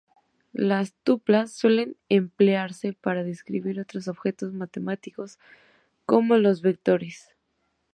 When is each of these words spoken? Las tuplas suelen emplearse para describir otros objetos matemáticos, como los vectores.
Las 0.57 0.95
tuplas 1.03 1.51
suelen 1.51 1.95
emplearse 2.09 2.93
para 2.93 3.23
describir 3.23 3.79
otros 3.79 4.07
objetos 4.07 4.51
matemáticos, 4.51 5.37
como 6.07 6.37
los 6.39 6.63
vectores. 6.63 7.27